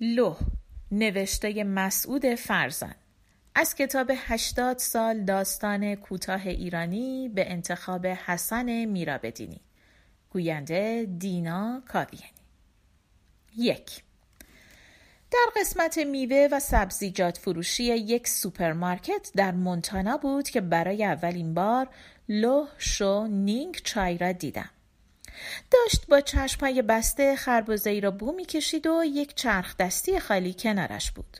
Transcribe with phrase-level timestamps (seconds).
[0.00, 0.36] لوه
[0.92, 2.94] نوشته مسعود فرزان
[3.54, 9.60] از کتاب هشتاد سال داستان کوتاه ایرانی به انتخاب حسن میرعابدینی.
[10.30, 12.32] گوینده دینا کاویانی.
[13.56, 14.02] یک.
[15.30, 21.88] در قسمت میوه و سبزیجات فروشی یک سوپرمارکت در مونتانا بود که برای اولین بار
[22.28, 24.70] لوه شو نینگ چای را دیدم.
[25.70, 31.10] داشت با چشمهای بسته خربزه ای را بو می‌کشید و یک چرخ دستی خالی کنارش
[31.10, 31.36] بود.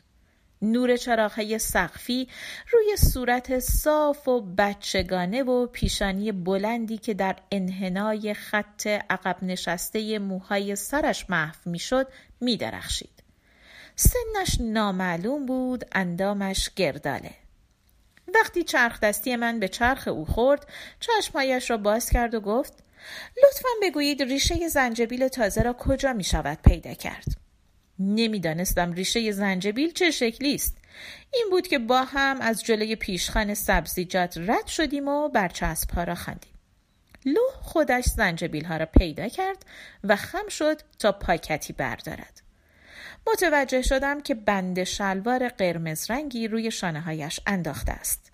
[0.61, 2.27] نور چراغهای سقفی
[2.71, 10.75] روی صورت صاف و بچگانه و پیشانی بلندی که در انحنای خط عقب نشسته موهای
[10.75, 12.07] سرش محو می‌شد
[12.41, 13.23] میدرخشید.
[13.95, 17.33] سنش نامعلوم بود اندامش گرداله.
[18.35, 20.67] وقتی چرخ دستی من به چرخ او خورد
[20.99, 22.73] چشمهایش را باز کرد و گفت
[23.43, 27.25] لطفا بگویید ریشه زنجبیل تازه را کجا می شود پیدا کرد؟
[27.99, 30.77] نمی‌دانستم ریشه زنجبیل چه شکلی است.
[31.33, 36.15] این بود که با هم از جلوی پیشخان سبزیجات رد شدیم و برچسب ها را
[36.15, 36.51] خواندیم.
[37.25, 39.65] لوح خودش زنجبیل ها را پیدا کرد
[40.03, 42.41] و خم شد تا پاکتی بردارد.
[43.27, 48.26] متوجه شدم که بند شلوار قرمز رنگی روی شانه هایش انداخته است.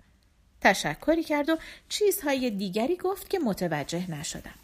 [0.64, 1.56] تشکری کرد و
[1.88, 4.54] چیزهای دیگری گفت که متوجه نشدم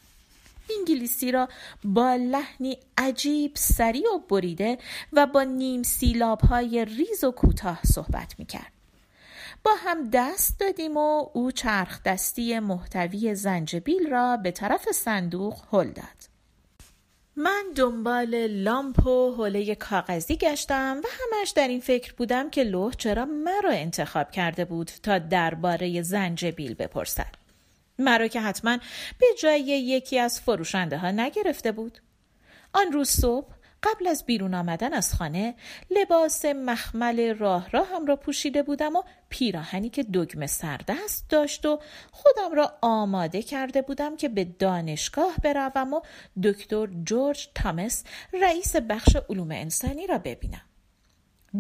[0.79, 1.49] انگلیسی را
[1.85, 4.79] با لحنی عجیب سریع و بریده
[5.13, 8.73] و با نیم سیلاب های ریز و کوتاه صحبت می کرد.
[9.65, 15.91] با هم دست دادیم و او چرخ دستی محتوی زنجبیل را به طرف صندوق هل
[15.91, 16.30] داد.
[17.43, 22.93] من دنبال لامپ و حوله کاغذی گشتم و همش در این فکر بودم که لوح
[22.93, 27.35] چرا مرا انتخاب کرده بود تا درباره زنجبیل بپرسد.
[27.99, 28.79] مرا که حتما
[29.19, 31.99] به جای یکی از فروشنده ها نگرفته بود.
[32.73, 35.55] آن روز صبح قبل از بیرون آمدن از خانه
[35.91, 41.81] لباس مخمل راه راه هم را پوشیده بودم و پیراهنی که دگمه سردست داشت و
[42.13, 46.01] خودم را آماده کرده بودم که به دانشگاه بروم و
[46.43, 50.63] دکتر جورج تامس رئیس بخش علوم انسانی را ببینم.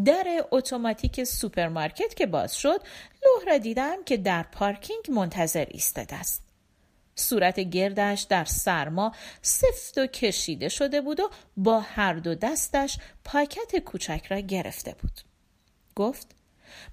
[0.04, 2.80] در اتوماتیک سوپرمارکت که باز شد
[3.24, 6.49] لوح را دیدم که در پارکینگ منتظر ایستاده است
[7.20, 13.76] صورت گردش در سرما سفت و کشیده شده بود و با هر دو دستش پاکت
[13.76, 15.20] کوچک را گرفته بود.
[15.96, 16.34] گفت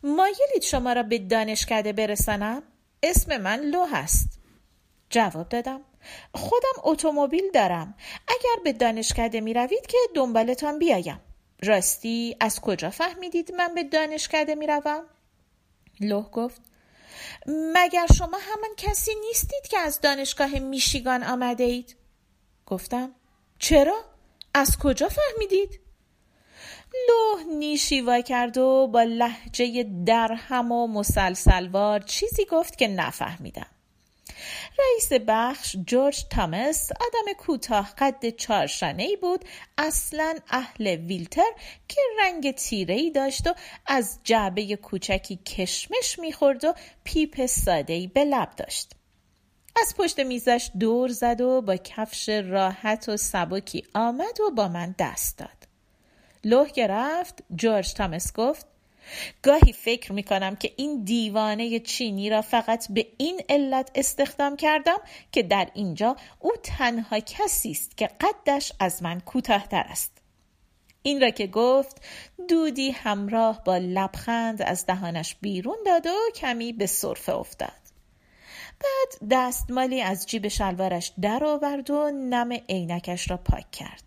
[0.04, 2.64] مایلید شما را به دانشکده برسانم؟
[3.04, 4.40] اسم من لوح است.
[5.10, 5.82] جواب دادم
[6.34, 7.96] خودم اتومبیل دارم.
[8.28, 11.20] اگر به دانشکده می روید که دنبالتان بیایم.
[11.64, 15.04] راستی از کجا فهمیدید من به دانشکده می روم؟
[16.00, 16.62] لوح گفت
[17.48, 21.96] مگر شما همان کسی نیستید که از دانشگاه میشیگان آمده اید؟
[22.66, 23.12] گفتم
[23.60, 24.06] چرا؟
[24.54, 25.80] از کجا فهمیدید؟
[27.08, 33.77] لوح نیشیوا کرد و با لحجه درهم و مسلسلوار چیزی گفت که نفهمیدم.
[34.80, 39.46] رئیس بخش جورج تامس آدم کوتاه قد چارشانه ای بود.
[39.78, 41.52] اصلا اهل ویلتر
[41.88, 43.54] که رنگ تیره ای داشت و
[43.86, 48.92] از جعبه کوچکی کشمش می‌خورد و پیپ ساده ای به لب داشت.
[49.82, 54.96] از پشت میزش دور زد و با کفش راحت و سبکی آمد و با من
[55.00, 55.68] دست داد.
[56.44, 57.44] لوح گرفت.
[57.56, 58.66] جورج تامس گفت
[59.42, 64.98] گاهی فکر می کنم که این دیوانه چینی را فقط به این علت استخدام کردم
[65.32, 70.12] که در اینجا او تنها کسی است که قدش از من کوتاهتر است.
[71.02, 72.02] این را که گفت
[72.50, 77.88] دودی همراه با لبخند از دهانش بیرون داد و کمی به صرفه افتاد.
[78.80, 84.07] بعد دستمالی از جیب شلوارش درآورد و نم عینکش را پاک کرد.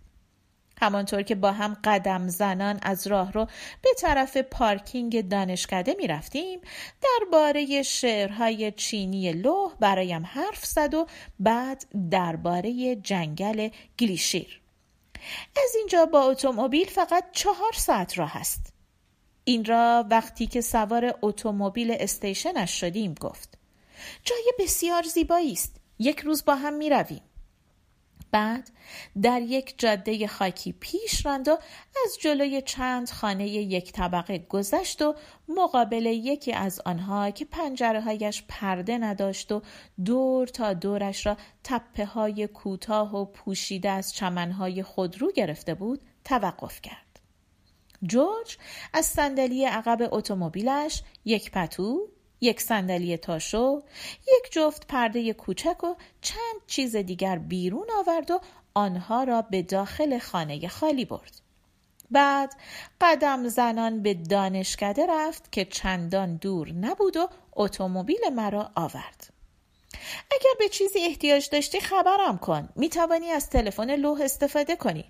[0.80, 3.46] همانطور که با هم قدم زنان از راه رو
[3.82, 6.60] به طرف پارکینگ دانشکده می رفتیم
[7.02, 11.06] درباره شعرهای چینی لوح برایم حرف زد و
[11.40, 13.68] بعد درباره جنگل
[13.98, 14.60] گلیشیر.
[15.56, 18.72] از اینجا با اتومبیل فقط چهار ساعت راه است.
[19.44, 23.58] این را وقتی که سوار اتومبیل استیشنش شدیم گفت.
[24.24, 25.76] جای بسیار زیبایی است.
[25.98, 27.22] یک روز با هم می رویم
[28.30, 28.70] بعد
[29.22, 31.58] در یک جاده خاکی پیش راند و
[32.04, 35.14] از جلوی چند خانه یک طبقه گذشت و
[35.48, 39.62] مقابل یکی از آنها که پنجره هایش پرده نداشت و
[40.04, 46.80] دور تا دورش را تپه های کوتاه و پوشیده از چمنهای خودرو گرفته بود توقف
[46.80, 47.20] کرد.
[48.02, 48.58] جورج
[48.92, 52.08] از صندلی عقب اتومبیلش یک پتو
[52.40, 53.82] یک صندلی تاشو،
[54.22, 58.40] یک جفت پرده کوچک و چند چیز دیگر بیرون آورد و
[58.74, 61.40] آنها را به داخل خانه خالی برد.
[62.10, 62.54] بعد
[63.00, 69.32] قدم زنان به دانشکده رفت که چندان دور نبود و اتومبیل مرا آورد.
[70.30, 72.68] اگر به چیزی احتیاج داشتی خبرم کن.
[72.76, 75.04] می توانی از تلفن لوح استفاده کنی.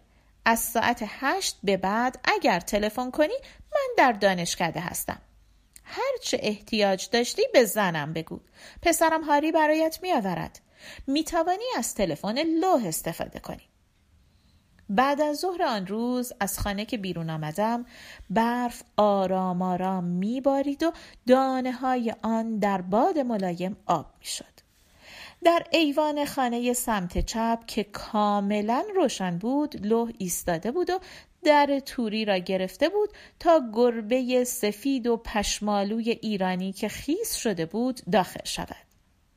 [0.44, 3.34] از ساعت هشت به بعد اگر تلفن کنی
[3.72, 5.20] من در دانشکده هستم.
[5.84, 8.40] هرچه احتیاج داشتی به زنم بگو.
[8.82, 10.60] پسرم هاری برایت می آورد
[11.06, 13.70] می توانی از تلفن لوح استفاده کنی.
[14.88, 17.86] بعد از ظهر آن روز از خانه که بیرون آمدم
[18.30, 20.92] برف آرام آرام می بارید و
[21.26, 24.60] دانه های آن در باد ملایم آب می شد.
[25.44, 30.98] در ایوان خانه سمت چپ که کاملا روشن بود لوح ایستاده بود و
[31.44, 33.08] در توری را گرفته بود
[33.38, 38.86] تا گربه سفید و پشمالوی ایرانی که خیس شده بود داخل شود.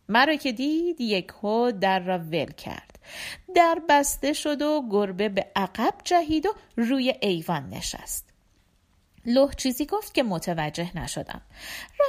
[0.09, 2.99] مرا که دید یک هو در را ول کرد.
[3.55, 8.32] در بسته شد و گربه به عقب جهید و روی ایوان نشست.
[9.25, 11.41] لوح چیزی گفت که متوجه نشدم.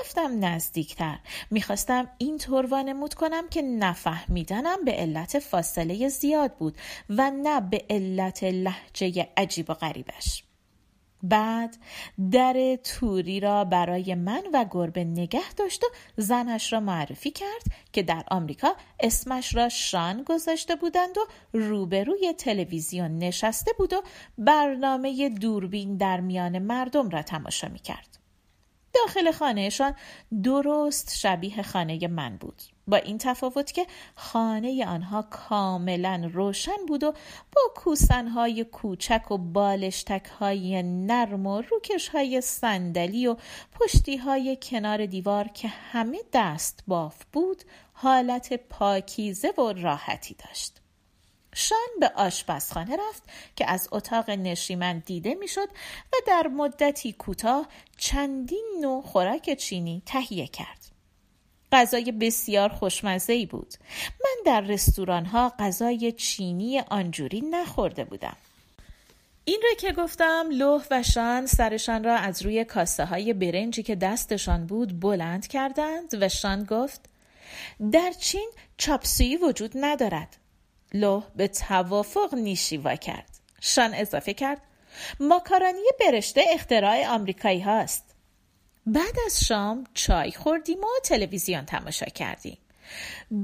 [0.00, 1.18] رفتم نزدیکتر.
[1.50, 6.78] می‌خواستم این طور وانمود کنم که نفهمیدنم به علت فاصله زیاد بود
[7.10, 10.43] و نه به علت لحجه عجیب و غریبش.
[11.24, 11.76] بعد
[12.30, 15.86] در توری را برای من و گربه نگه داشت و
[16.16, 23.18] زنش را معرفی کرد که در آمریکا اسمش را شان گذاشته بودند و روبروی تلویزیون
[23.18, 24.02] نشسته بود و
[24.38, 28.18] برنامه دوربین در میان مردم را تماشا می کرد.
[28.94, 29.94] داخل خانهشان
[30.42, 33.86] درست شبیه خانه من بود با این تفاوت که
[34.16, 37.12] خانه آنها کاملا روشن بود و
[37.56, 43.36] با کوسنهای کوچک و بالشتک های نرم و روکش های صندلی و
[43.80, 50.80] پشتی های کنار دیوار که همه دست باف بود حالت پاکیزه و راحتی داشت
[51.54, 53.22] شان به آشپزخانه رفت
[53.56, 55.68] که از اتاق نشیمن دیده می‌شد
[56.12, 60.83] و در مدتی کوتاه چندین نوع خوراک چینی تهیه کرد.
[61.74, 63.74] غذای بسیار خوشمزه ای بود.
[64.24, 68.36] من در رستوران ها غذای چینی آنجوری نخورده بودم.
[69.44, 73.94] این را که گفتم لوح و شان سرشان را از روی کاسه های برنجی که
[73.94, 77.00] دستشان بود بلند کردند و شان گفت
[77.92, 80.36] در چین چاپسویی وجود ندارد
[80.94, 83.30] لوح به توافق نیشیوا کرد
[83.60, 84.60] شان اضافه کرد
[85.20, 88.03] ماکارانی برشته اختراع آمریکایی هاست
[88.86, 92.58] بعد از شام چای خوردیم و تلویزیون تماشا کردیم.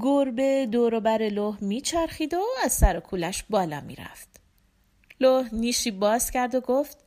[0.00, 4.28] گربه دوروبر لوح میچرخید و از سر کولش بالا می‌رفت.
[5.20, 6.98] لوح نیشی باز کرد و گفت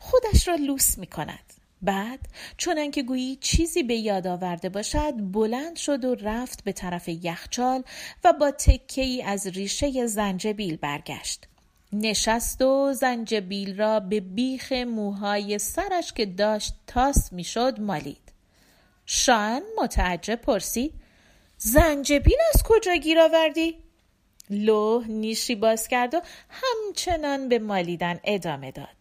[0.00, 1.52] خودش را لوس می کند
[1.82, 2.20] بعد
[2.56, 7.84] چون که گویی چیزی به یاد آورده باشد بلند شد و رفت به طرف یخچال
[8.24, 11.46] و با تکه ای از ریشه زنجبیل برگشت.
[11.92, 18.32] نشست و زنجبیل را به بیخ موهای سرش که داشت تاس می‌شد مالید
[19.06, 20.94] شان متعجب پرسید
[21.56, 23.78] زنجبیل از کجا گیر آوردی؟
[24.50, 28.96] لوح نیشی باز کرد و همچنان به مالیدن ادامه داد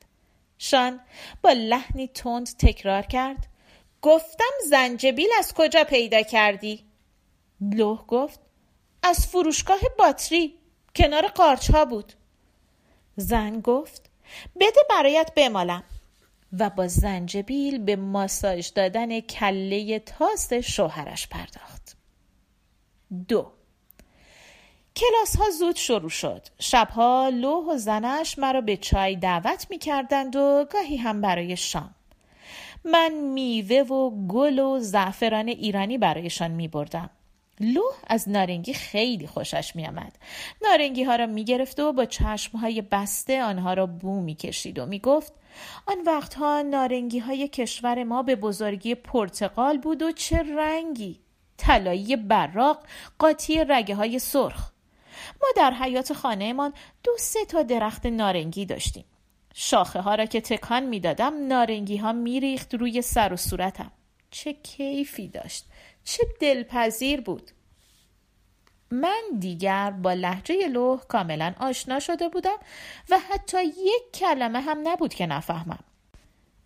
[0.58, 1.00] شان
[1.42, 3.48] با لحنی تند تکرار کرد
[4.02, 6.84] گفتم زنجبیل از کجا پیدا کردی؟
[7.62, 8.40] لوح گفت
[9.04, 10.56] از فروشگاه باتری
[10.96, 12.14] کنار قارچ ها بود
[13.16, 14.10] زن گفت
[14.60, 15.84] بده برایت بمالم
[16.60, 21.98] و با زنجبیل به ماساژ دادن کله تاس شوهرش پرداخت
[23.28, 23.52] دو
[24.96, 26.48] کلاس ها زود شروع شد.
[26.60, 31.96] شبها لوح و زنش مرا به چای دعوت می کردند و گاهی هم برای شام.
[32.86, 37.10] من میوه و گل و زعفران ایرانی برایشان می بردم.
[37.60, 40.18] لوح از نارنگی خیلی خوشش می آمد.
[40.62, 44.80] نارنگی ها را می گرفت و با چشم های بسته آنها را بو می کشید
[44.80, 45.34] و می گفت
[45.86, 51.20] آن وقتها نارنگی های کشور ما به بزرگی پرتقال بود و چه رنگی!
[51.58, 52.86] طلایی براق
[53.20, 54.72] قاطی رگه های سرخ.
[55.42, 59.06] ما در حیات خانهمان دو سه تا درخت نارنگی داشتیم.
[59.54, 63.92] شاخه ها را که تکان می‌دادم نارنگی ها میریخت روی سر و صورتم.
[64.32, 65.66] چه کیفی داشت!
[66.06, 67.52] چه دلپذیر بود.
[68.92, 72.58] من دیگر با لحجه لوح کاملا آشنا شده بودم
[73.10, 75.80] و حتی یک کلمه هم نبود که نفهمم.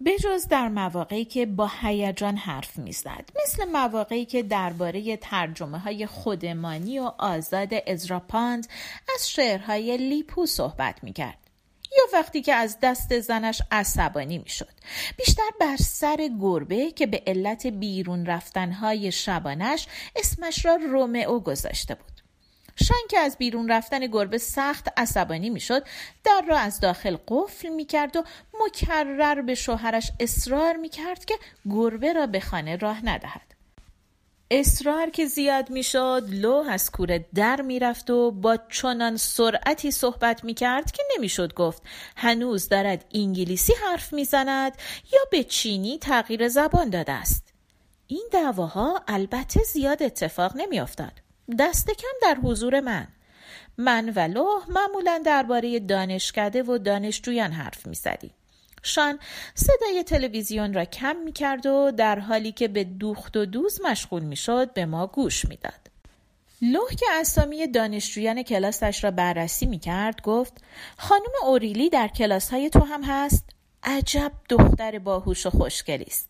[0.06, 7.00] بجز در مواقعی که با هیجان حرف می‌زد مثل مواقعی که درباره ترجمه های خودمانی
[7.00, 8.68] و آزاد ازراپاند
[9.16, 11.49] از شعرهای لیپو صحبت می‌کرد.
[11.98, 14.74] یا وقتی که از دست زنش عصبانی می‌شد.
[15.18, 22.22] بیشتر بر سر گربه که به علت بیرون رفتنهای شبانش اسمش را رومئو گذاشته بود.
[22.76, 25.84] شن که از بیرون رفتن گربه سخت عصبانی می‌شد
[26.24, 28.24] در را از داخل قفل می‌کرد و
[28.66, 31.36] مکرر به شوهرش اصرار می‌کرد که
[31.70, 33.49] گربه را به خانه راه ندهد.
[34.52, 40.92] اصرار که زیاد می‌شد لو از کوره در می‌رفت و با چنان سرعتی صحبت می‌کرد
[40.92, 41.84] که نمی‌شد گفت
[42.16, 44.74] هنوز دارد انگلیسی حرف می‌زند
[45.14, 47.54] یا به چینی تغییر زبان داده است.
[48.08, 51.14] این دعواها البته زیاد اتفاق نمیافتاد.
[51.60, 53.08] دست کم در حضور من.
[53.78, 58.32] من و لوح معمولا درباره دانشکده و دانشجویان حرف می‌زدیم.
[58.84, 59.20] شان
[59.56, 64.24] صدای تلویزیون را کم می کرد و در حالی که به دوخت و دوز مشغول
[64.24, 65.90] می شد به ما گوش می‌داد.
[66.62, 70.54] لوح که اسامی دانشجویان کلاسش را بررسی می کرد گفت
[70.98, 73.46] خانم اوریلی در کلاس های تو هم هست؟
[73.84, 76.30] عجب دختر باهوش و خوشگلی است.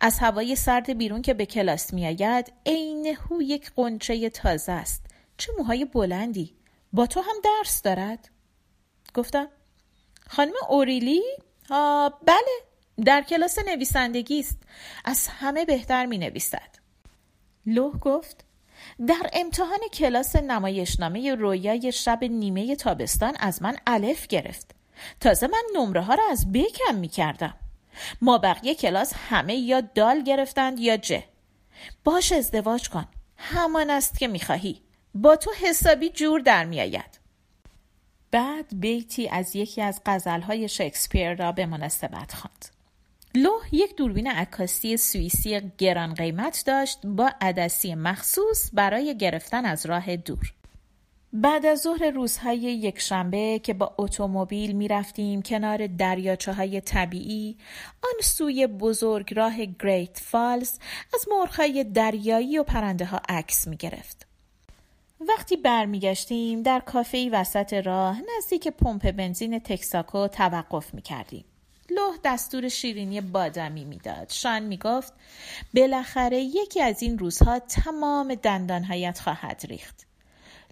[0.00, 5.04] از هوای سرد بیرون که به کلاس می آید عین هو یک قنچه تازه است.
[5.36, 6.54] چه موهای بلندی.
[6.92, 8.28] با تو هم درس دارد؟
[9.14, 9.48] گفتم
[10.28, 11.22] خانم اوریلی
[11.70, 12.66] آه بله
[13.04, 14.58] در کلاس نویسندگی است.
[15.04, 16.76] از همه بهتر می نویسد
[17.66, 18.44] لوح گفت
[19.06, 24.74] در امتحان کلاس نمایشنامه رویای شب نیمه تابستان از من الف گرفت.
[25.20, 27.54] تازه من نمره ها را از ب کم می کردم
[28.20, 31.24] ما بقیه کلاس همه یا دال گرفتند یا جه
[32.04, 33.08] باش ازدواج کن.
[33.36, 34.82] همان است که می‌خواهی.
[35.14, 37.15] با تو حسابی جور در میآید.
[38.30, 42.66] بعد بیتی از یکی از غزلهای شکسپیر را به مناسبت خواند.
[43.34, 50.16] لوح یک دوربین عکاسی سوئیسی گران قیمت داشت با عدسی مخصوص برای گرفتن از راه
[50.16, 50.52] دور.
[51.32, 57.56] بعد از ظهر روزهای یک شنبه که با اتومبیل می رفتیم کنار دریاچه های طبیعی
[58.02, 60.78] آن سوی بزرگ راه گریت فالز
[61.14, 64.25] از مرغهای دریایی و پرنده ها عکس می گرفت.
[65.20, 71.44] وقتی برمیگشتیم در کافه وسط راه نزدیک پمپ بنزین تکساکو توقف می‌کردیم.
[71.90, 74.30] لوح دستور شیرینی بادامی می‌داد.
[74.30, 75.12] شان می‌گفت
[75.74, 80.06] بالاخره یکی از این روزها تمام دندانهایت خواهد ریخت.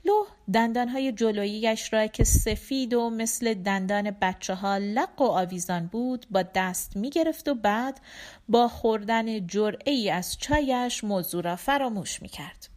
[0.05, 6.27] لوح دندانهای جلوییش را که سفید و مثل دندان بچه ها لق و آویزان بود
[6.31, 8.01] با دست می گرفت و بعد
[8.49, 12.74] با خوردن جرعه ای از چایش موضوع را فراموش می کرد.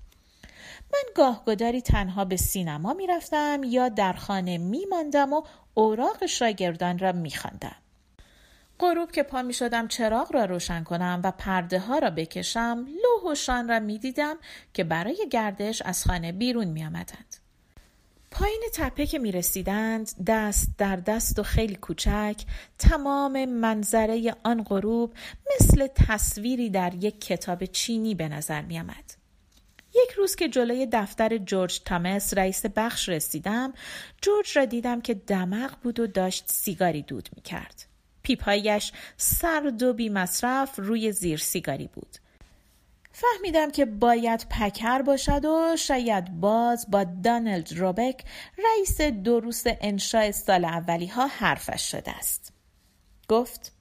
[0.93, 5.41] من گاهگداری تنها به سینما می‌رفتم یا در خانه میماندم و
[5.73, 7.75] اوراق شاگردان را میخواندم
[8.79, 13.31] غروب که پا می شدم چراغ را روشن کنم و پرده ها را بکشم لوح
[13.31, 14.35] و شان را می دیدم
[14.73, 17.35] که برای گردش از خانه بیرون می آمدند.
[18.31, 22.35] پایین تپه که می رسیدند دست در دست و خیلی کوچک
[22.79, 25.13] تمام منظره آن غروب
[25.55, 29.16] مثل تصویری در یک کتاب چینی به نظر می آمد.
[30.03, 33.73] یک روز که جلوی دفتر جورج تامس رئیس بخش رسیدم
[34.21, 37.85] جورج را دیدم که دمق بود و داشت سیگاری دود می کرد.
[38.23, 42.17] پیپایش سرد و بی مصرف روی زیر سیگاری بود.
[43.11, 48.23] فهمیدم که باید پکر باشد و شاید باز با دانلد روبک
[48.57, 52.53] رئیس دروس انشاء سال اولی ها حرفش شده است.
[53.29, 53.76] گفت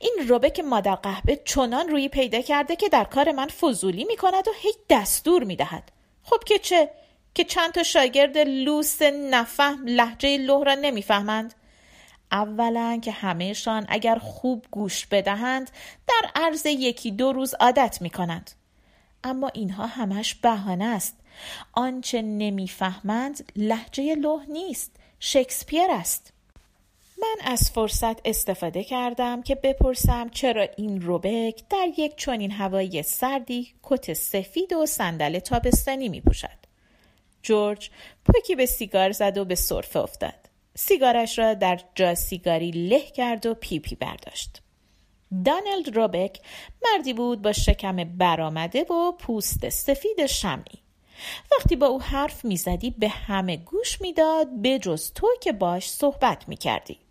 [0.00, 4.48] این روبک مادر قهبه چنان روی پیدا کرده که در کار من فضولی می کند
[4.48, 5.92] و هیچ دستور می دهد.
[6.22, 6.90] خب که چه؟
[7.34, 11.54] که چند تا شاگرد لوس نفهم لحجه لوح را نمی‌فهمند
[12.32, 15.70] اولا که همهشان اگر خوب گوش بدهند
[16.08, 18.50] در عرض یکی دو روز عادت می کنند.
[19.24, 21.16] اما اینها همش بهانه است
[21.72, 26.32] آنچه نمی‌فهمند لهجه لوه نیست شکسپیر است
[27.18, 33.74] من از فرصت استفاده کردم که بپرسم چرا این روبک در یک چنین هوای سردی
[33.82, 36.58] کت سفید و صندل تابستانی می پوشد.
[37.42, 37.90] جورج
[38.24, 40.50] پوکی به سیگار زد و به سرفه افتاد.
[40.74, 44.62] سیگارش را در جا سیگاری له کرد و پیپی پی برداشت.
[45.44, 46.40] دانلد روبک
[46.84, 50.78] مردی بود با شکم برآمده و پوست سفید شمعی.
[51.52, 56.48] وقتی با او حرف می‌زدی به همه گوش می‌داد به جز تو که باش صحبت
[56.48, 57.05] می‌کردی.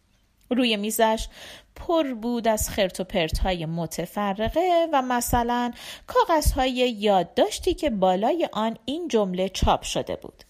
[0.49, 1.27] روی میزش
[1.75, 5.71] پر بود از خرت و پرت های متفرقه و مثلا
[6.07, 10.43] کاغذهای یادداشتی که بالای آن این جمله چاپ شده بود.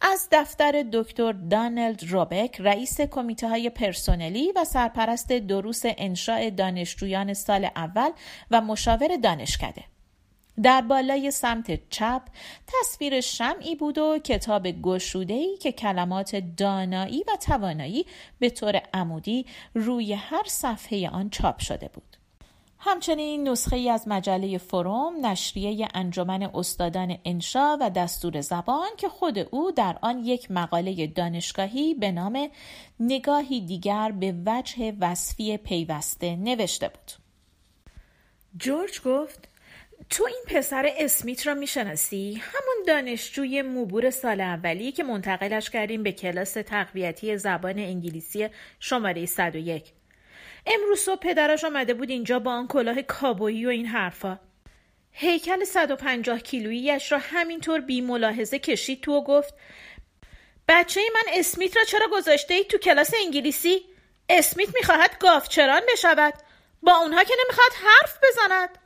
[0.00, 7.68] از دفتر دکتر دانلد روبک رئیس کمیته های پرسنلی و سرپرست دروس انشاء دانشجویان سال
[7.76, 8.10] اول
[8.50, 9.84] و مشاور دانشکده
[10.62, 12.22] در بالای سمت چپ
[12.66, 18.06] تصویر شمعی بود و کتاب گشودهی که کلمات دانایی و توانایی
[18.38, 22.16] به طور عمودی روی هر صفحه آن چاپ شده بود.
[22.78, 29.38] همچنین نسخه ای از مجله فروم نشریه انجمن استادان انشا و دستور زبان که خود
[29.38, 32.48] او در آن یک مقاله دانشگاهی به نام
[33.00, 37.12] نگاهی دیگر به وجه وصفی پیوسته نوشته بود.
[38.56, 39.51] جورج گفت
[40.10, 46.12] تو این پسر اسمیت را می‌شناسی؟ همون دانشجوی موبور سال اولی که منتقلش کردیم به
[46.12, 48.48] کلاس تقویتی زبان انگلیسی
[48.80, 49.92] شماره 101
[50.66, 54.38] امروز صبح پدرش آمده بود اینجا با آن کلاه کابویی و این حرفا
[55.12, 59.54] هیکل 150 کیلوییش را همینطور بی ملاحظه کشید تو و گفت
[60.68, 63.80] بچه من اسمیت را چرا گذاشته ای تو کلاس انگلیسی؟
[64.28, 66.34] اسمیت می‌خواهد گافچران بشود
[66.82, 68.78] با اونها که نمی‌خواد حرف بزند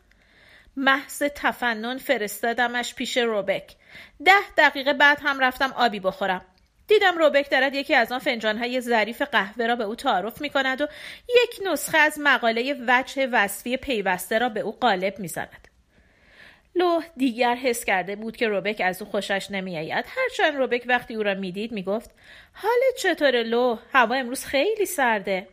[0.77, 3.77] محض تفنن فرستادمش پیش روبک
[4.25, 6.45] ده دقیقه بعد هم رفتم آبی بخورم.
[6.89, 10.81] دیدم روبک دارد یکی از آن فنجانهای ظریف قهوه را به او تعارف می کند
[10.81, 10.87] و
[11.29, 15.69] یک نسخه از مقاله وجه وصفی پیوسته را به او قالب می زند.
[16.75, 20.05] لوح دیگر حس کرده بود که روبک از او خوشش نمیآید.
[20.09, 22.11] هرچند روبک وقتی او را می‌دید می‌گفت
[22.53, 25.49] حالت چطور لوح؟ هوا امروز خیلی سرده.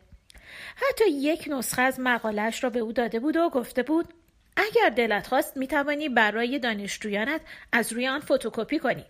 [0.76, 4.14] حتی یک نسخه از مقالهش را به او داده بود و گفته بود
[4.58, 7.42] اگر دلت خواست می‌توانی برای دانشجویانت
[7.72, 9.06] از روی آن فتوکپی کنی.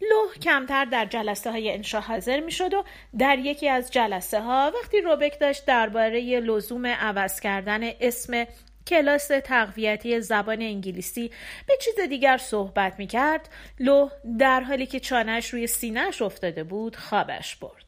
[0.00, 2.84] لوح کمتر در جلسه های انشا حاضر می شد و
[3.18, 8.46] در یکی از جلسه ها وقتی روبک داشت درباره لزوم عوض کردن اسم
[8.86, 11.30] کلاس تقویتی زبان انگلیسی
[11.66, 13.48] به چیز دیگر صحبت می کرد
[13.80, 17.87] لوح در حالی که چانش روی سینهش افتاده بود خوابش برد.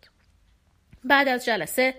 [1.04, 1.94] بعد از جلسه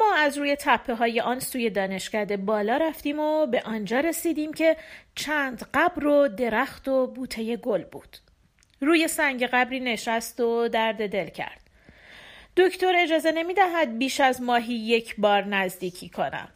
[0.00, 4.76] ما از روی تپه های آن سوی دانشکده بالا رفتیم و به آنجا رسیدیم که
[5.14, 8.16] چند قبر و درخت و بوته گل بود.
[8.80, 11.60] روی سنگ قبری نشست و درد دل کرد.
[12.56, 16.48] دکتر اجازه نمی دهد بیش از ماهی یک بار نزدیکی کنم.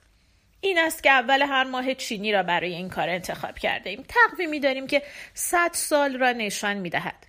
[0.60, 4.04] این است که اول هر ماه چینی را برای این کار انتخاب کرده ایم.
[4.08, 5.02] تقویمی داریم که
[5.34, 7.26] صد سال را نشان می دهد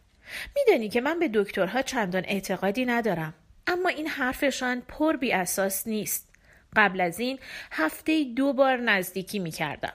[0.55, 3.33] میدانی که من به دکترها چندان اعتقادی ندارم.
[3.67, 6.27] اما این حرفشان پر بی اساس نیست.
[6.75, 7.39] قبل از این
[7.71, 9.93] هفته دو بار نزدیکی می کردم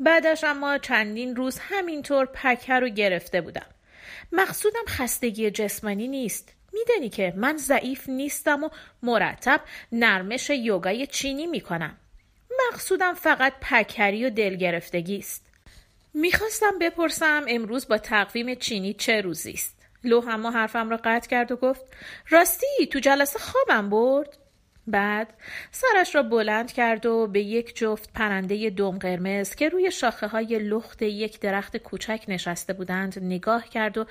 [0.00, 3.66] بعدش اما چندین روز همینطور پکر رو گرفته بودم.
[4.32, 6.52] مقصودم خستگی جسمانی نیست.
[6.72, 8.68] میدانی که من ضعیف نیستم و
[9.02, 9.60] مرتب
[9.92, 11.96] نرمش یوگای چینی می‌کنم.
[12.68, 15.46] مقصودم فقط پکری و دلگرفتگی است.
[16.14, 21.52] می‌خواستم بپرسم امروز با تقویم چینی چه روزی است؟ لو اما حرفم را قطع کرد
[21.52, 21.84] و گفت
[22.28, 24.36] راستی تو جلسه خوابم برد
[24.86, 25.34] بعد
[25.70, 30.58] سرش را بلند کرد و به یک جفت پرنده دم قرمز که روی شاخه های
[30.58, 34.06] لخت یک درخت کوچک نشسته بودند نگاه کرد و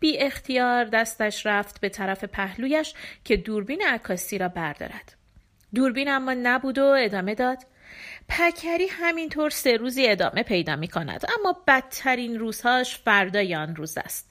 [0.00, 5.14] بی اختیار دستش رفت به طرف پهلویش که دوربین عکاسی را بردارد.
[5.74, 7.58] دوربین اما نبود و ادامه داد
[8.28, 14.29] پکری همینطور سه روزی ادامه پیدا می کند اما بدترین روزهاش فردای آن روز است.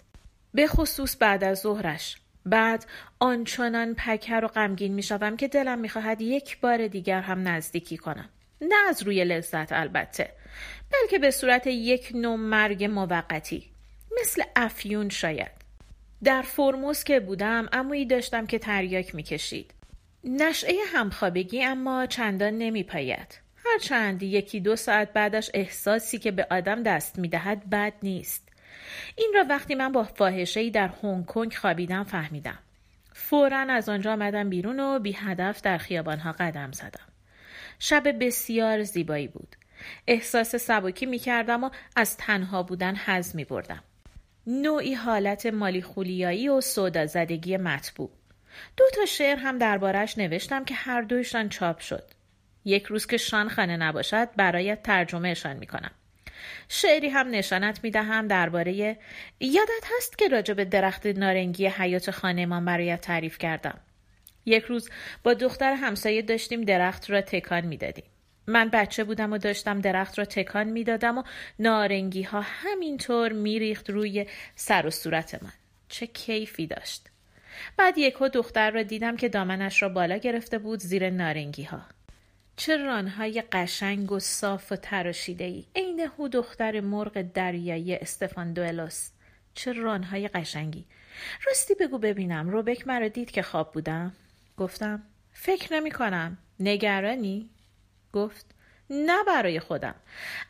[0.53, 2.17] به خصوص بعد از ظهرش.
[2.45, 2.85] بعد
[3.19, 7.97] آنچنان پکر و غمگین می شوم که دلم می خواهد یک بار دیگر هم نزدیکی
[7.97, 8.29] کنم.
[8.61, 10.31] نه از روی لذت البته
[10.91, 13.71] بلکه به صورت یک نوع مرگ موقتی
[14.21, 15.51] مثل افیون شاید.
[16.23, 19.73] در فرموز که بودم امویی داشتم که تریاک می‌کشید.
[20.23, 23.39] نشعه همخوابگی اما چندان نمیپاید.
[23.65, 28.48] هرچند یکی دو ساعت بعدش احساسی که به آدم دست می‌دهد بد نیست.
[29.15, 32.59] این را وقتی من با فاحشهای در هنگ کنگ خوابیدم فهمیدم
[33.13, 37.07] فورا از آنجا آمدم بیرون و بی هدف در خیابانها قدم زدم
[37.79, 39.55] شب بسیار زیبایی بود
[40.07, 43.83] احساس سبکی می کردم و از تنها بودن حز می بردم.
[44.47, 48.09] نوعی حالت مالی خولیایی و سودا زدگی مطبوع.
[48.77, 52.03] دو تا شعر هم دربارش نوشتم که هر دویشان چاپ شد.
[52.65, 55.91] یک روز که شان خانه نباشد برایت ترجمهشان می کنم.
[56.69, 58.97] شعری هم نشانت می دهم درباره
[59.39, 63.79] یادت هست که راجع به درخت نارنگی حیات خانهمان برایت تعریف کردم.
[64.45, 64.89] یک روز
[65.23, 68.05] با دختر همسایه داشتیم درخت را تکان می‌دادیم.
[68.47, 71.23] من بچه بودم و داشتم درخت را تکان می‌دادم و
[71.59, 74.25] نارنگی ها همینطور میریخت روی
[74.55, 75.53] سر و صورت من.
[75.89, 77.07] چه کیفی داشت.
[77.77, 81.81] بعد یکو دختر را دیدم که دامنش را بالا گرفته بود زیر نارنگی ها.
[82.59, 89.09] چه رانهای قشنگ و صاف و تراشیده ای عین هو دختر مرغ دریایی استفان دوئلوس.
[89.53, 90.85] چه رانهای قشنگی.
[91.47, 92.49] راستی بگو ببینم.
[92.49, 94.13] روبک مرا دید که خواب بودم.
[94.57, 96.37] گفتم فکر نمی کنم.
[96.59, 97.49] نگرانی؟
[98.13, 98.45] گفت
[98.89, 99.95] نه برای خودم.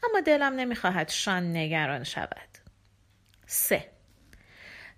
[0.04, 2.50] اما دلم نمی‌خواهد شان نگران شود.
[3.46, 3.90] سه.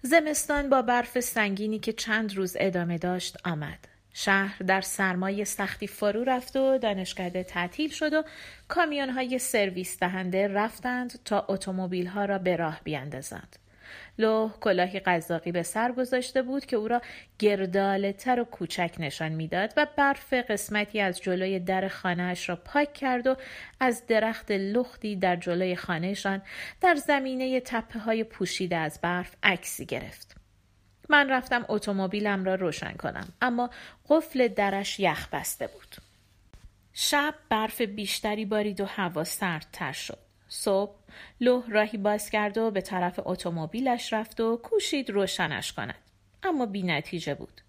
[0.01, 3.90] زمستان با برف سنگینی که چند روز ادامه داشت آمد.
[4.13, 8.23] شهر در سرمایه سختی فرو رفت و دانشکده تعطیل شد و
[8.67, 13.57] کامیون های سرویس دهنده رفتند تا اتومبیل ها را به راه بیاندازند.
[14.17, 17.01] لوح کلاهی قزاقی به سر گذاشته بود که او را
[17.39, 22.93] گرداله تر و کوچک نشان می‌داد و برف قسمتی از جلوی در خانهاش را پاک
[22.93, 23.35] کرد و
[23.79, 26.41] از درخت لختی در جلوی خانهشان
[26.81, 30.40] در زمینه تپه های پوشیده از برف عکسی گرفت.
[31.11, 33.27] من رفتم اتومبیلم را روشن کنم.
[33.41, 33.69] اما
[34.09, 35.95] قفل درش یخ بسته بود.
[36.93, 40.17] شب برف بیشتری بارید و هوا سردتر شد.
[40.49, 40.95] صبح
[41.41, 45.95] لوح راهی باز کرد و به طرف اتومبیلش رفت و کوشید روشنش کند.
[46.43, 47.61] اما بی نتیجه بود.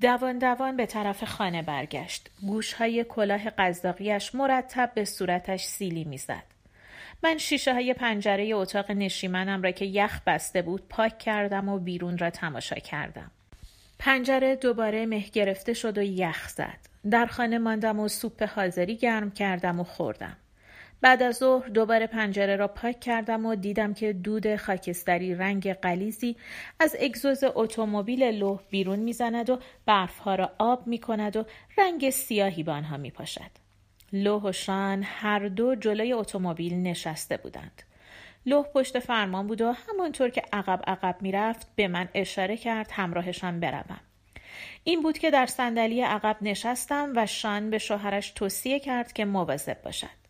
[0.00, 2.30] دوان دوان به طرف خانه برگشت.
[2.40, 6.53] گوشهای کلاه قزاقیش مرتب به صورتش سیلی می‌زد.
[7.24, 12.18] من شیشه های پنجره اتاق نشیمنم را که یخ بسته بود پاک کردم و بیرون
[12.18, 13.30] را تماشا کردم.
[13.98, 16.78] پنجره دوباره مه گرفته شد و یخ زد.
[17.10, 20.36] در خانه ماندم و سوپ حاضری گرم کردم و خوردم.
[21.00, 26.36] بعد از ظهر دوباره پنجره را پاک کردم و دیدم که دود خاکستری رنگ قلیزی
[26.80, 31.44] از اگزوز اتومبیل لوح بیرون می‌زند و برفها را آب می کند و
[31.78, 33.63] رنگ سیاهی به آنها می پاشد.
[34.16, 37.82] لوح و شان هر دو جلوی اتومبیل نشسته بودند.
[38.46, 43.60] لوح پشت فرمان بود و همانطور که عقب عقب می‌رفت به من اشاره کرد همراهشان
[43.60, 44.00] بروم.
[44.84, 49.82] این بود که در صندلی عقب نشستم و شان به شوهرش توصیه کرد که مواظب
[49.82, 50.24] باشد.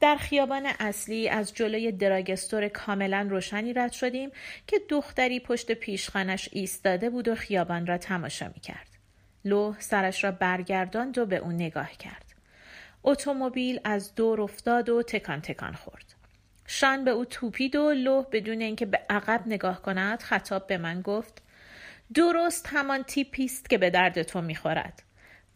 [0.00, 4.30] در خیابان اصلی از جلوی دراگستور کاملا روشنی رد شدیم
[4.66, 8.88] که دختری پشت پیشخانش ایستاده بود و خیابان را تماشا می کرد.
[9.44, 12.27] لوح سرش را برگرداند و به او نگاه کرد.
[13.08, 16.14] اتومبیل از دور افتاد و تکان تکان خورد.
[16.66, 21.02] شان به او توپید و لوح بدون اینکه به عقب نگاه کند خطاب به من
[21.02, 21.42] گفت
[22.14, 25.02] درست همان تیپی است که به درد تو می‌خورد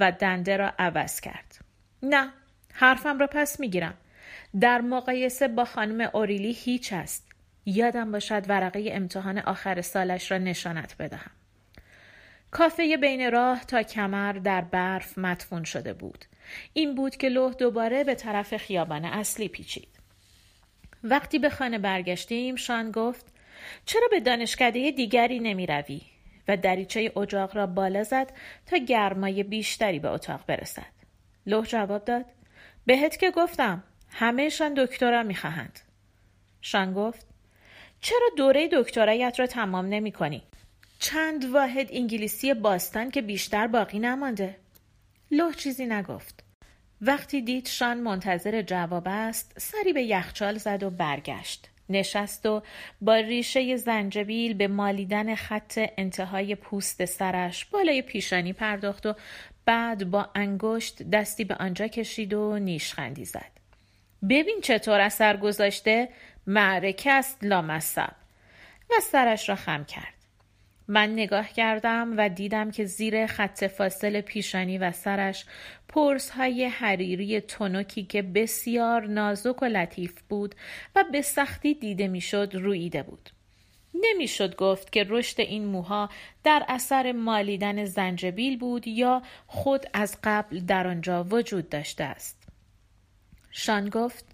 [0.00, 1.58] و دنده را عوض کرد
[2.02, 2.32] نه
[2.72, 3.94] حرفم را پس می‌گیرم
[4.60, 7.28] در مقایسه با خانم اوریلی هیچ است.
[7.66, 11.30] یادم باشد ورقه امتحان آخر سالش را نشانت بدهم.
[12.50, 16.24] کافه بین راه تا کمر در برف مدفون شده بود.
[16.72, 19.88] این بود که لوح دوباره به طرف خیابان اصلی پیچید.
[21.04, 23.26] وقتی به خانه برگشتیم شان گفت
[23.86, 26.00] چرا به دانشکده دیگری نمی روی؟
[26.48, 28.32] و دریچه اجاق را بالا زد
[28.66, 30.92] تا گرمای بیشتری به اتاق برسد.
[31.46, 32.24] لوح جواب داد
[32.86, 35.80] بهت که گفتم همهشان دکترا می‌خواهند.
[36.60, 37.26] شان گفت
[38.00, 40.42] چرا دوره دکترایت را تمام نمی کنی؟
[40.98, 44.56] چند واحد انگلیسی باستان که بیشتر باقی نمانده؟
[45.32, 46.44] لوح چیزی نگفت.
[47.00, 51.68] وقتی دید شان منتظر جواب است سری به یخچال زد و برگشت.
[51.88, 52.62] نشست و
[53.00, 59.14] با ریشه زنجبیل به مالیدن خط انتهای پوست سرش بالای پیشانی پرداخت و
[59.64, 63.52] بعد با انگشت دستی به آنجا کشید و نیشخندی زد.
[64.28, 66.08] ببین چطور اثر گذاشته
[66.46, 68.12] معرکه است لامصب
[68.90, 70.21] و سرش را خم کرد
[70.88, 75.44] من نگاه کردم و دیدم که زیر خط فاصل پیشانی و سرش
[75.88, 80.54] پرس های حریری تونوکی که بسیار نازک و لطیف بود
[80.96, 83.30] و به سختی دیده می‌شد رویده بود.
[83.94, 86.08] نمی‌شد گفت که رشد این موها
[86.44, 92.42] در اثر مالیدن زنجبیل بود یا خود از قبل در آنجا وجود داشته است.
[93.50, 94.24] شان گفت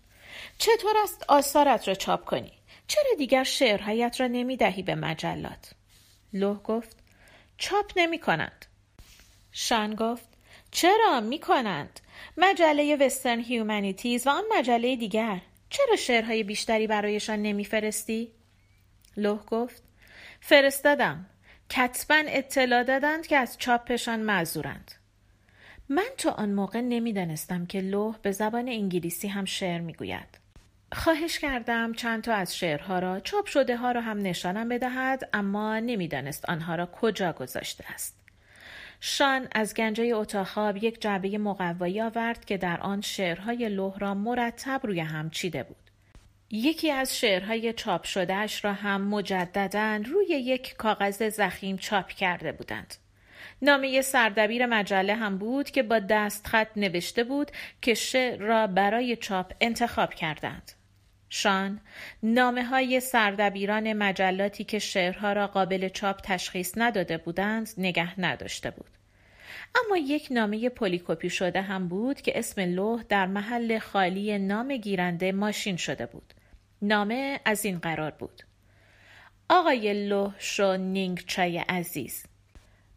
[0.58, 2.52] چطور است آثارت را چاپ کنی؟
[2.88, 5.77] چرا دیگر شعرهایت را نمی دهی به مجلات؟
[6.32, 6.96] لوح گفت
[7.58, 8.66] چاپ نمی کنند.
[9.52, 10.28] شان گفت
[10.70, 12.00] چرا می کنند؟
[12.36, 18.32] مجله وسترن هیومانیتیز و آن مجله دیگر چرا شعرهای بیشتری برایشان نمیفرستی؟
[19.16, 19.82] لوح گفت
[20.40, 21.26] فرستادم
[21.70, 24.92] کتبا اطلاع دادند که از چاپشان معذورند
[25.88, 30.38] من تا آن موقع نمی‌دانستم که لوح به زبان انگلیسی هم شعر می‌گوید.
[30.92, 35.78] خواهش کردم چند تا از شعرها را چاپ شده ها را هم نشانم بدهد اما
[35.78, 38.18] نمی‌دانست آنها را کجا گذاشته است.
[39.00, 44.80] شان از گنجه اتاق یک جعبه مقوایی آورد که در آن شعرهای لوح را مرتب
[44.84, 45.76] روی هم چیده بود.
[46.50, 52.94] یکی از شعرهای چاپ شدهش را هم مجددا روی یک کاغذ زخیم چاپ کرده بودند.
[53.62, 57.50] نامه سردبیر مجله هم بود که با دستخط نوشته بود
[57.82, 60.72] که شعر را برای چاپ انتخاب کردند.
[61.30, 61.80] شان
[62.22, 68.90] نامه های سردبیران مجلاتی که شعرها را قابل چاپ تشخیص نداده بودند نگه نداشته بود.
[69.74, 75.32] اما یک نامه پلی‌کپی شده هم بود که اسم لوه در محل خالی نام گیرنده
[75.32, 76.34] ماشین شده بود.
[76.82, 78.42] نامه از این قرار بود.
[79.48, 82.24] آقای لوه شو نینگ چای عزیز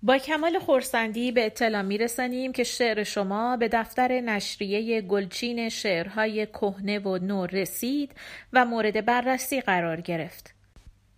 [0.03, 6.45] با کمال خورسندی به اطلاع می رسانیم که شعر شما به دفتر نشریه گلچین شعرهای
[6.45, 8.11] کهنه و نو رسید
[8.53, 10.53] و مورد بررسی قرار گرفت.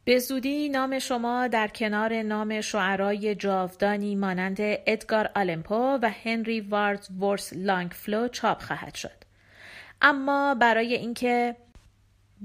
[0.06, 6.62] به زودی نام شما در کنار نام شعرای جاودانی مانند ادگار آلن پو و هنری
[6.62, 9.24] وادزورث لانگفلو چاپ خواهد شد.
[10.02, 11.56] اما برای اینکه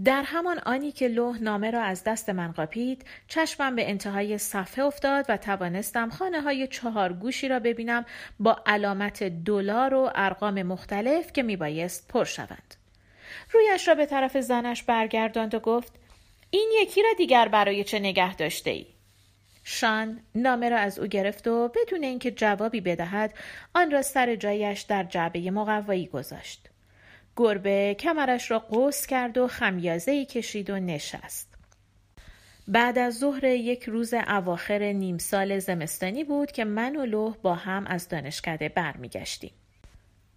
[0.04, 4.84] در همان آنی که لوح نامه را از دست من قاپید چشمم به انتهای صفحه
[4.84, 8.04] افتاد و توانستم خانه های چهار گوشی را ببینم
[8.40, 12.74] با علامت دلار و ارقام مختلف که میبایست پر شوند
[13.52, 15.92] رویش را به طرف زنش برگرداند و گفت
[16.50, 18.86] این یکی را دیگر برای چه نگه داشته ای؟
[19.64, 23.34] شان نامه را از او گرفت و بدون اینکه جوابی بدهد
[23.74, 26.67] آن را سر جایش در جعبه مقوایی گذاشت.
[27.38, 31.54] گربه کمرش را قوس کرد و خمیازه کشید و نشست.
[32.68, 37.54] بعد از ظهر یک روز اواخر نیم سال زمستانی بود که من و لوح با
[37.54, 39.50] هم از دانشکده برمیگشتیم.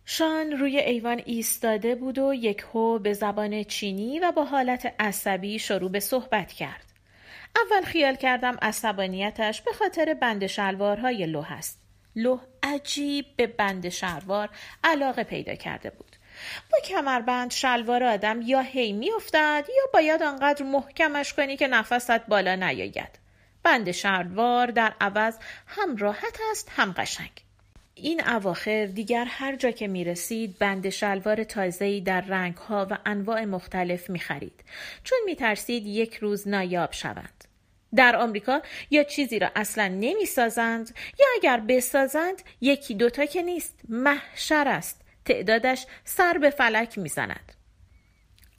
[0.06, 5.60] شان روی ایوان ایستاده بود و یک هو به زبان چینی و با حالت عصبی
[5.60, 6.86] شروع به صحبت کرد.
[7.56, 11.82] اول خیال کردم عصبانیتش به خاطر بند شلوارهای لوح است.
[12.16, 14.50] لوح عجیب به بند شلوار
[14.84, 16.16] علاقه پیدا کرده بود.
[16.72, 22.56] با کمربند شلوار آدم یا هی میافتد یا باید آنقدر محکمش کنی که نفست بالا
[22.56, 23.20] نیاید.
[23.64, 27.32] بند شلوار در عوض هم راحت است هم قشنگ.
[27.96, 33.46] این اواخر دیگر هر جا که می رسید بند شلوار تازه‌ای در رنگها و انواع
[33.46, 34.64] مختلف می خرید
[35.04, 37.46] چون می ترسید یک روز نایاب شوند.
[37.96, 43.80] در آمریکا یا چیزی را اصلا نمی سازند یا اگر بسازند یکی دوتا که نیست
[43.90, 47.52] محشر است تعدادش سر به فلک می زند.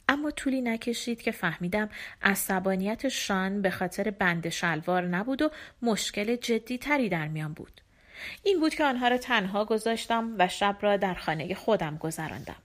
[0.09, 1.89] اما طولی نکشید که فهمیدم
[2.21, 5.49] عصبانیت شان به خاطر بند شلوار نبود و
[5.81, 7.81] مشکل جدی تری در میان بود.
[8.43, 12.55] این بود که آنها را تنها گذاشتم و شب را در خانه خودم گذراندم.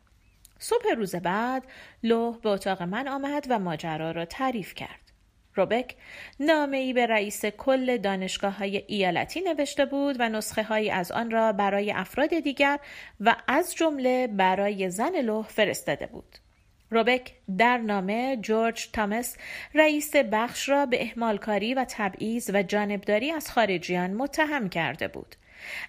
[0.58, 1.64] صبح روز بعد
[2.02, 5.07] لوح به اتاق من آمد و ماجرا را تعریف کرد.
[5.58, 5.94] روبک
[6.40, 11.30] نامه ای به رئیس کل دانشگاه های ایالتی نوشته بود و نسخه هایی از آن
[11.30, 12.78] را برای افراد دیگر
[13.20, 16.38] و از جمله برای زن لوح فرستاده بود.
[16.90, 19.36] روبک در نامه جورج تامس
[19.74, 25.36] رئیس بخش را به اهمالکاری و تبعیض و جانبداری از خارجیان متهم کرده بود.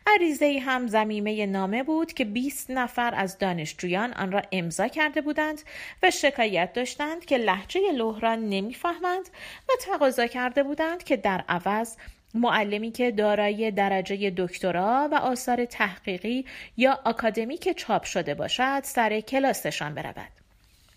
[0.07, 5.61] عریضه هم زمیمه نامه بود که 20 نفر از دانشجویان آن را امضا کرده بودند
[6.03, 9.29] و شکایت داشتند که لحجه لوح را نمی‌فهمند
[9.69, 11.95] و تقاضا کرده بودند که در عوض
[12.33, 16.45] معلمی که دارای درجه دکترا و آثار تحقیقی
[16.77, 20.31] یا آکادمیک چاپ شده باشد سر کلاسشان برود.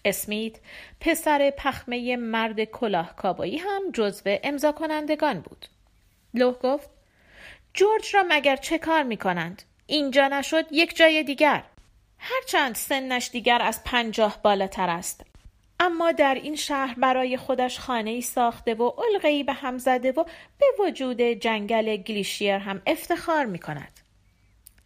[0.05, 0.57] اسمیت
[1.01, 5.67] پسر پخمه مرد کلاه کابایی هم جزو امضا کنندگان بود.
[6.35, 6.91] لوح گفت
[7.75, 11.63] جورج را مگر چه کار می کنند؟ اینجا نشد یک جای دیگر.
[12.19, 15.27] هرچند سنش دیگر از پنجاه بالاتر است.
[15.81, 20.25] اما در این شهر برای خودش خانه ای ساخته و علقه به هم زده و
[20.59, 24.01] به وجود جنگل گلیشیر هم افتخار می کند.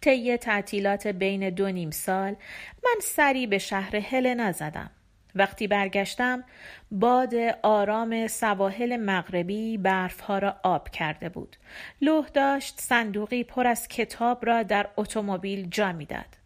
[0.00, 2.36] طی تعطیلات بین دو نیم سال
[2.84, 4.90] من سری به شهر هلنا زدم.
[5.36, 6.44] وقتی برگشتم
[6.90, 11.56] باد آرام سواحل مغربی برفها را آب کرده بود.
[12.00, 16.36] لوح داشت صندوقی پر از کتاب را در اتومبیل جا می‌داد.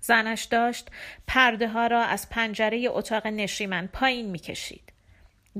[0.00, 0.90] زنش داشت
[1.26, 4.92] پرده ها را از پنجره اتاق نشیمن پایین می‌کشید.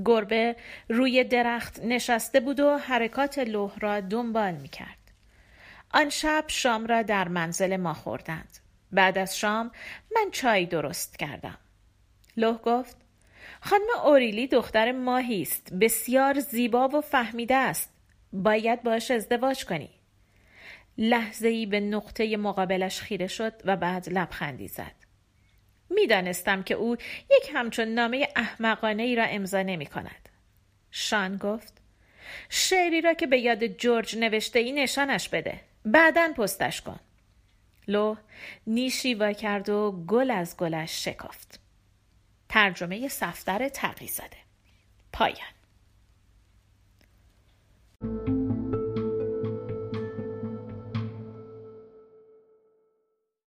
[0.05, 0.57] گربه
[0.89, 4.99] روی درخت نشسته بود و حرکات لوح را دنبال می‌کرد.
[5.91, 8.59] آن شب شام را در منزل ما خوردند.
[8.93, 9.71] بعد از شام
[10.15, 11.59] من چای درست کردم.
[12.37, 12.97] لوح گفت
[13.61, 17.93] خانم اوریلی دختر ماهی است بسیار زیبا و فهمیده است.
[18.33, 19.91] باید باش ازدواج کنی.
[20.99, 24.95] لحظه ای به نقطه مقابلش خیره شد و بعد لبخندی زد.
[25.91, 26.97] می‌دانستم که او
[27.31, 30.29] یک همچون نامه احمقانه ای را امضا نمی کند
[30.91, 31.73] شان گفت
[32.49, 35.61] شعری را که به یاد جورج نوشته ای نشانش بده.
[35.85, 37.01] بعدا پستش کن.
[37.89, 38.17] لو
[38.67, 41.66] نیشی وا کرد و گل از گلش شکافت.
[42.49, 44.37] ترجمه صفدر تقی زده.
[45.13, 45.57] پایان.